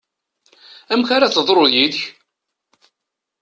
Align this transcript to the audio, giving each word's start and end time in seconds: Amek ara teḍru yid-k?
Amek 0.91 1.09
ara 1.15 1.33
teḍru 1.33 1.65
yid-k? 1.73 1.99